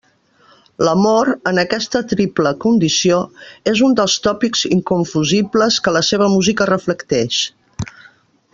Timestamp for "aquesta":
1.63-2.01